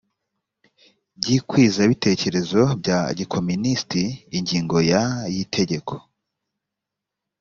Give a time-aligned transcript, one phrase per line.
[1.19, 4.03] by ikwizabitekerezo bya gikominisiti
[4.37, 5.93] ingingo ya y itegeko